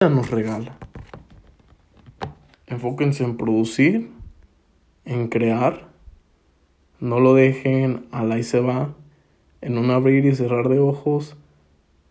nos 0.00 0.30
regala. 0.30 0.78
Enfóquense 2.68 3.24
en 3.24 3.36
producir, 3.36 4.12
en 5.04 5.26
crear. 5.26 5.88
No 7.00 7.18
lo 7.18 7.34
dejen 7.34 8.06
a 8.12 8.22
la 8.22 8.38
y 8.38 8.44
se 8.44 8.60
va. 8.60 8.94
En 9.60 9.76
un 9.76 9.90
abrir 9.90 10.24
y 10.24 10.36
cerrar 10.36 10.68
de 10.68 10.78
ojos 10.78 11.36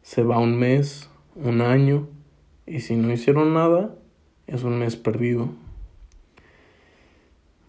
se 0.02 0.24
va 0.24 0.38
un 0.38 0.60
mes, 0.60 1.10
un 1.36 1.62
año. 1.62 2.10
Y 2.66 2.82
si 2.82 2.98
no 2.98 3.10
hicieron 3.10 3.54
nada, 3.54 3.96
es 4.48 4.66
un 4.66 4.80
mes 4.80 4.98
perdido. 4.98 5.48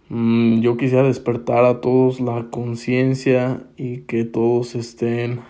Mm, 0.08 0.62
yo 0.62 0.76
quisiera 0.76 1.04
despertar 1.04 1.64
a 1.64 1.80
todos 1.80 2.18
la 2.18 2.48
conciencia 2.50 3.68
y 3.76 3.98
que 3.98 4.24
todos 4.24 4.74
estén 4.74 5.42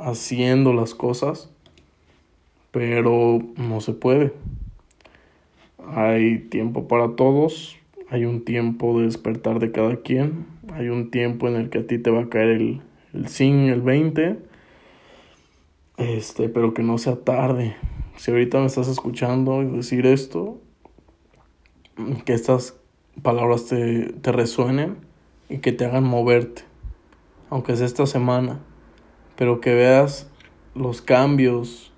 haciendo 0.00 0.72
las 0.72 0.96
cosas, 0.96 1.53
pero 2.74 3.38
no 3.56 3.80
se 3.80 3.92
puede. 3.92 4.32
Hay 5.86 6.40
tiempo 6.40 6.88
para 6.88 7.14
todos, 7.14 7.76
hay 8.10 8.24
un 8.24 8.44
tiempo 8.44 8.98
de 8.98 9.04
despertar 9.04 9.60
de 9.60 9.70
cada 9.70 9.98
quien, 9.98 10.46
hay 10.72 10.88
un 10.88 11.12
tiempo 11.12 11.46
en 11.46 11.54
el 11.54 11.70
que 11.70 11.78
a 11.78 11.86
ti 11.86 11.98
te 11.98 12.10
va 12.10 12.22
a 12.22 12.28
caer 12.28 12.48
el, 12.48 12.80
el 13.12 13.70
el 13.70 13.80
20, 13.80 14.38
este, 15.98 16.48
pero 16.48 16.74
que 16.74 16.82
no 16.82 16.98
sea 16.98 17.14
tarde. 17.14 17.76
Si 18.16 18.32
ahorita 18.32 18.58
me 18.58 18.66
estás 18.66 18.88
escuchando 18.88 19.62
y 19.62 19.66
decir 19.66 20.04
esto, 20.04 20.58
que 22.24 22.32
estas 22.32 22.76
palabras 23.22 23.66
te, 23.66 24.14
te 24.14 24.32
resuenen 24.32 24.96
y 25.48 25.58
que 25.58 25.70
te 25.70 25.84
hagan 25.84 26.02
moverte, 26.02 26.62
aunque 27.50 27.76
sea 27.76 27.86
esta 27.86 28.06
semana, 28.06 28.58
pero 29.36 29.60
que 29.60 29.74
veas 29.74 30.28
los 30.74 31.02
cambios 31.02 31.93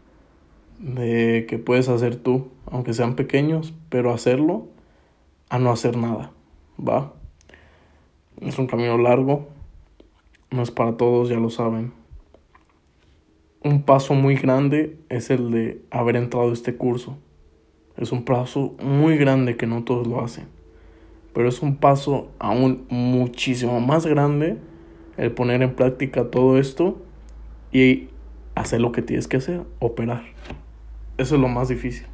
de 0.78 1.46
que 1.48 1.58
puedes 1.58 1.88
hacer 1.88 2.16
tú, 2.16 2.48
aunque 2.66 2.92
sean 2.92 3.14
pequeños, 3.14 3.74
pero 3.88 4.12
hacerlo 4.12 4.66
a 5.48 5.58
no 5.58 5.70
hacer 5.70 5.96
nada, 5.96 6.32
¿va? 6.78 7.12
Es 8.40 8.58
un 8.58 8.66
camino 8.66 8.98
largo, 8.98 9.48
no 10.50 10.62
es 10.62 10.70
para 10.70 10.96
todos, 10.96 11.28
ya 11.28 11.38
lo 11.38 11.50
saben. 11.50 11.92
Un 13.62 13.82
paso 13.82 14.14
muy 14.14 14.36
grande 14.36 14.98
es 15.08 15.30
el 15.30 15.50
de 15.50 15.82
haber 15.90 16.16
entrado 16.16 16.50
a 16.50 16.52
este 16.52 16.76
curso. 16.76 17.16
Es 17.96 18.12
un 18.12 18.24
paso 18.24 18.76
muy 18.80 19.16
grande 19.16 19.56
que 19.56 19.66
no 19.66 19.82
todos 19.84 20.06
lo 20.06 20.22
hacen. 20.22 20.46
Pero 21.32 21.48
es 21.48 21.62
un 21.62 21.76
paso 21.76 22.30
aún 22.38 22.86
muchísimo 22.88 23.80
más 23.80 24.06
grande 24.06 24.58
el 25.16 25.32
poner 25.32 25.62
en 25.62 25.74
práctica 25.74 26.30
todo 26.30 26.58
esto 26.58 27.02
y 27.72 28.08
hacer 28.54 28.80
lo 28.80 28.92
que 28.92 29.02
tienes 29.02 29.28
que 29.28 29.38
hacer, 29.38 29.62
operar. 29.78 30.24
Eso 31.18 31.34
es 31.36 31.40
lo 31.40 31.48
más 31.48 31.68
difícil. 31.68 32.06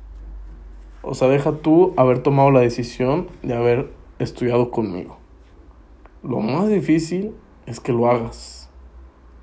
O 1.03 1.15
sea, 1.15 1.29
deja 1.29 1.53
tú 1.59 1.93
haber 1.97 2.23
tomado 2.23 2.51
la 2.51 2.61
decisión 2.61 3.27
de 3.43 3.55
haber 3.55 3.91
estudiado 4.21 4.71
conmigo. 4.71 5.19
Lo 6.23 6.39
más 6.41 6.69
difícil 6.69 7.33
es 7.67 7.81
que 7.81 7.93
lo 7.93 8.09
hagas. 8.09 8.71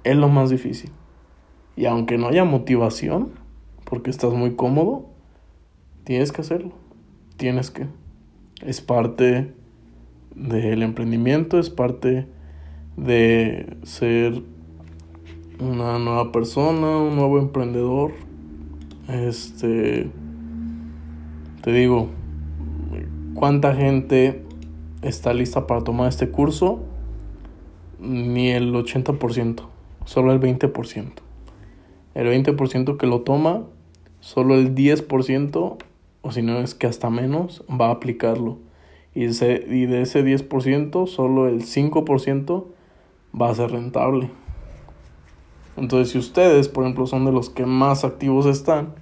Es 0.05 0.15
lo 0.15 0.29
más 0.29 0.49
difícil. 0.49 0.91
Y 1.75 1.85
aunque 1.85 2.17
no 2.17 2.27
haya 2.27 2.45
motivación, 2.45 3.31
porque 3.83 4.09
estás 4.09 4.33
muy 4.33 4.55
cómodo, 4.55 5.05
tienes 6.05 6.31
que 6.31 6.41
hacerlo. 6.41 6.71
Tienes 7.35 7.71
que. 7.71 7.87
Es 8.61 8.79
parte 8.81 9.53
del 10.35 10.83
emprendimiento, 10.83 11.59
es 11.59 11.69
parte 11.69 12.27
de 12.95 13.77
ser 13.83 14.41
una 15.59 15.99
nueva 15.99 16.31
persona, 16.31 16.97
un 16.97 17.15
nuevo 17.15 17.39
emprendedor. 17.39 18.13
Este, 19.09 20.07
te 21.63 21.71
digo, 21.71 22.09
¿cuánta 23.33 23.73
gente 23.73 24.43
está 25.01 25.33
lista 25.33 25.65
para 25.65 25.81
tomar 25.81 26.09
este 26.09 26.29
curso? 26.29 26.81
Ni 27.99 28.49
el 28.51 28.71
80%, 28.71 29.63
solo 30.05 30.31
el 30.31 30.39
20%. 30.39 31.11
El 32.13 32.27
20% 32.27 32.97
que 32.97 33.07
lo 33.07 33.21
toma, 33.21 33.63
solo 34.19 34.53
el 34.53 34.75
10%, 34.75 35.77
o 36.21 36.31
si 36.31 36.41
no 36.43 36.59
es 36.59 36.75
que 36.75 36.85
hasta 36.85 37.09
menos, 37.09 37.63
va 37.69 37.87
a 37.87 37.91
aplicarlo. 37.91 38.59
Y, 39.15 39.23
y 39.23 39.85
de 39.87 40.01
ese 40.03 40.23
10%, 40.23 41.07
solo 41.07 41.47
el 41.47 41.63
5% 41.63 42.65
va 43.39 43.49
a 43.49 43.55
ser 43.55 43.71
rentable. 43.71 44.29
Entonces, 45.79 46.11
si 46.11 46.17
ustedes, 46.17 46.67
por 46.67 46.83
ejemplo, 46.83 47.07
son 47.07 47.25
de 47.25 47.31
los 47.31 47.49
que 47.49 47.65
más 47.65 48.03
activos 48.03 48.45
están, 48.45 48.93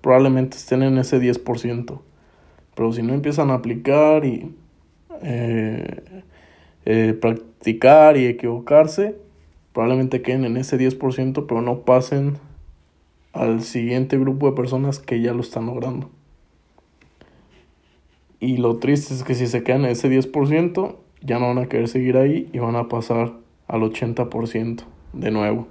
probablemente 0.00 0.56
estén 0.56 0.82
en 0.82 0.98
ese 0.98 1.20
10%. 1.20 2.00
Pero 2.74 2.92
si 2.92 3.02
no 3.02 3.14
empiezan 3.14 3.50
a 3.50 3.54
aplicar 3.54 4.24
y 4.24 4.54
eh, 5.22 6.22
eh, 6.84 7.16
practicar 7.20 8.16
y 8.16 8.26
equivocarse, 8.26 9.16
probablemente 9.72 10.22
queden 10.22 10.44
en 10.44 10.56
ese 10.56 10.78
10%, 10.78 11.46
pero 11.46 11.62
no 11.62 11.80
pasen 11.80 12.38
al 13.32 13.62
siguiente 13.62 14.18
grupo 14.18 14.46
de 14.46 14.56
personas 14.56 14.98
que 14.98 15.20
ya 15.20 15.34
lo 15.34 15.40
están 15.40 15.66
logrando. 15.66 16.10
Y 18.40 18.58
lo 18.58 18.76
triste 18.76 19.14
es 19.14 19.24
que 19.24 19.34
si 19.34 19.46
se 19.46 19.62
quedan 19.62 19.84
en 19.84 19.90
ese 19.90 20.10
10%, 20.10 20.96
ya 21.22 21.38
no 21.38 21.48
van 21.48 21.58
a 21.58 21.66
querer 21.66 21.88
seguir 21.88 22.16
ahí 22.16 22.48
y 22.52 22.58
van 22.58 22.76
a 22.76 22.88
pasar 22.88 23.32
al 23.66 23.80
80% 23.80 24.84
de 25.12 25.30
nuevo. 25.30 25.66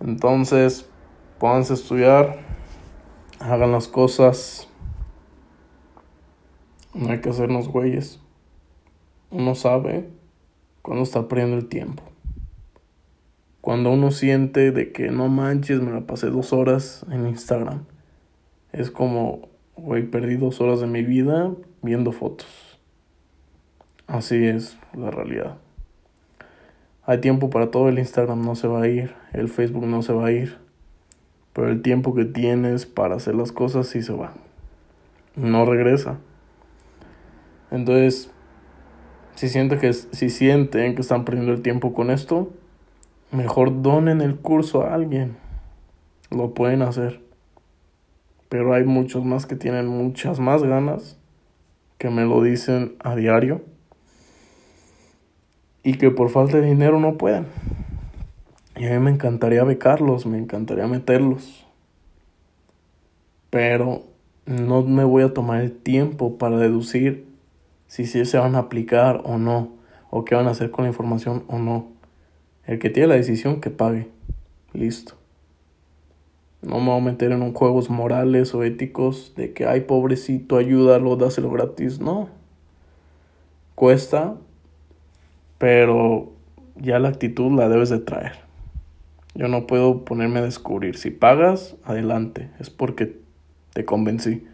Entonces, 0.00 0.88
pónganse 1.38 1.72
a 1.72 1.76
estudiar, 1.76 2.47
hagan 3.40 3.72
las 3.72 3.88
cosas. 3.88 4.68
No 6.94 7.10
hay 7.10 7.20
que 7.20 7.30
hacernos 7.30 7.68
güeyes. 7.68 8.20
Uno 9.30 9.54
sabe 9.54 10.08
cuando 10.82 11.04
está 11.04 11.28
perdiendo 11.28 11.56
el 11.56 11.68
tiempo. 11.68 12.02
Cuando 13.60 13.90
uno 13.90 14.10
siente 14.10 14.72
de 14.72 14.92
que 14.92 15.10
no 15.10 15.28
manches, 15.28 15.80
me 15.80 15.92
la 15.92 16.06
pasé 16.06 16.30
dos 16.30 16.52
horas 16.52 17.04
en 17.10 17.26
Instagram. 17.26 17.84
Es 18.72 18.90
como, 18.90 19.48
güey, 19.76 20.04
perdí 20.10 20.36
dos 20.36 20.60
horas 20.60 20.80
de 20.80 20.86
mi 20.86 21.02
vida 21.02 21.52
viendo 21.82 22.12
fotos. 22.12 22.80
Así 24.06 24.46
es 24.46 24.78
la 24.94 25.10
realidad. 25.10 25.58
Hay 27.04 27.20
tiempo 27.20 27.50
para 27.50 27.70
todo, 27.70 27.88
el 27.88 27.98
Instagram 27.98 28.42
no 28.42 28.54
se 28.54 28.68
va 28.68 28.82
a 28.82 28.88
ir, 28.88 29.14
el 29.32 29.48
Facebook 29.48 29.86
no 29.86 30.02
se 30.02 30.12
va 30.12 30.26
a 30.26 30.32
ir, 30.32 30.58
pero 31.58 31.72
el 31.72 31.82
tiempo 31.82 32.14
que 32.14 32.24
tienes 32.24 32.86
para 32.86 33.16
hacer 33.16 33.34
las 33.34 33.50
cosas 33.50 33.88
sí 33.88 34.00
se 34.00 34.12
va. 34.12 34.32
No 35.34 35.64
regresa. 35.64 36.18
Entonces, 37.72 38.30
si 39.34 39.48
que, 39.50 39.92
si 39.92 40.30
sienten 40.30 40.94
que 40.94 41.00
están 41.00 41.24
perdiendo 41.24 41.50
el 41.52 41.60
tiempo 41.60 41.94
con 41.94 42.12
esto, 42.12 42.52
mejor 43.32 43.82
donen 43.82 44.20
el 44.20 44.36
curso 44.36 44.84
a 44.84 44.94
alguien. 44.94 45.36
Lo 46.30 46.54
pueden 46.54 46.80
hacer. 46.82 47.20
Pero 48.48 48.72
hay 48.72 48.84
muchos 48.84 49.24
más 49.24 49.44
que 49.44 49.56
tienen 49.56 49.88
muchas 49.88 50.38
más 50.38 50.62
ganas, 50.62 51.18
que 51.98 52.08
me 52.08 52.24
lo 52.24 52.40
dicen 52.40 52.94
a 53.00 53.16
diario 53.16 53.62
y 55.82 55.94
que 55.94 56.12
por 56.12 56.30
falta 56.30 56.58
de 56.58 56.68
dinero 56.68 57.00
no 57.00 57.18
pueden. 57.18 57.46
Y 58.78 58.86
a 58.86 58.90
mí 58.90 58.98
me 59.00 59.10
encantaría 59.10 59.64
becarlos, 59.64 60.24
me 60.24 60.38
encantaría 60.38 60.86
meterlos. 60.86 61.66
Pero 63.50 64.04
no 64.46 64.82
me 64.82 65.02
voy 65.02 65.24
a 65.24 65.34
tomar 65.34 65.62
el 65.62 65.72
tiempo 65.72 66.38
para 66.38 66.58
deducir 66.58 67.26
si, 67.88 68.06
si 68.06 68.24
se 68.24 68.38
van 68.38 68.54
a 68.54 68.60
aplicar 68.60 69.22
o 69.24 69.36
no, 69.36 69.72
o 70.10 70.24
qué 70.24 70.36
van 70.36 70.46
a 70.46 70.50
hacer 70.50 70.70
con 70.70 70.84
la 70.84 70.90
información 70.90 71.42
o 71.48 71.58
no. 71.58 71.88
El 72.66 72.78
que 72.78 72.88
tiene 72.88 73.08
la 73.08 73.16
decisión 73.16 73.60
que 73.60 73.70
pague. 73.70 74.08
Listo. 74.72 75.14
No 76.62 76.78
me 76.78 76.90
voy 76.90 77.00
a 77.00 77.04
meter 77.04 77.32
en 77.32 77.42
un 77.42 77.54
juegos 77.54 77.90
morales 77.90 78.54
o 78.54 78.62
éticos 78.62 79.32
de 79.36 79.52
que, 79.54 79.66
ay, 79.66 79.80
pobrecito, 79.82 80.56
ayúdalo, 80.56 81.16
dáselo 81.16 81.50
gratis. 81.50 81.98
No. 81.98 82.28
Cuesta, 83.74 84.36
pero 85.58 86.30
ya 86.76 87.00
la 87.00 87.08
actitud 87.08 87.50
la 87.58 87.68
debes 87.68 87.88
de 87.88 87.98
traer. 87.98 88.47
Yo 89.38 89.46
no 89.46 89.68
puedo 89.68 90.04
ponerme 90.04 90.40
a 90.40 90.42
descubrir. 90.42 90.96
Si 90.96 91.12
pagas, 91.12 91.76
adelante, 91.84 92.50
es 92.58 92.70
porque 92.70 93.16
te 93.72 93.84
convencí. 93.84 94.44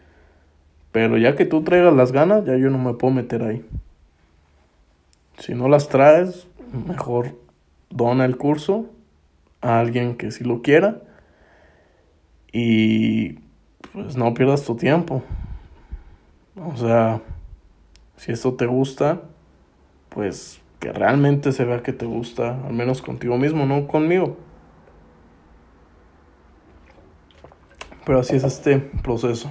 Pero 0.92 1.16
ya 1.16 1.36
que 1.36 1.46
tú 1.46 1.64
traigas 1.64 1.94
las 1.94 2.12
ganas, 2.12 2.44
ya 2.44 2.58
yo 2.58 2.68
no 2.68 2.76
me 2.76 2.92
puedo 2.92 3.14
meter 3.14 3.44
ahí. 3.44 3.64
Si 5.38 5.54
no 5.54 5.70
las 5.70 5.88
traes, 5.88 6.46
mejor 6.86 7.34
dona 7.88 8.26
el 8.26 8.36
curso 8.36 8.90
a 9.62 9.80
alguien 9.80 10.18
que 10.18 10.30
sí 10.30 10.44
lo 10.44 10.60
quiera. 10.60 11.00
Y 12.52 13.38
pues 13.94 14.18
no 14.18 14.34
pierdas 14.34 14.66
tu 14.66 14.76
tiempo. 14.76 15.22
O 16.56 16.76
sea, 16.76 17.22
si 18.18 18.32
esto 18.32 18.52
te 18.52 18.66
gusta, 18.66 19.22
pues 20.10 20.60
que 20.78 20.92
realmente 20.92 21.52
se 21.52 21.64
vea 21.64 21.82
que 21.82 21.94
te 21.94 22.04
gusta, 22.04 22.66
al 22.66 22.74
menos 22.74 23.00
contigo 23.00 23.38
mismo, 23.38 23.64
no 23.64 23.86
conmigo. 23.86 24.36
Pero 28.04 28.20
así 28.20 28.36
es 28.36 28.44
este 28.44 28.78
proceso. 28.78 29.50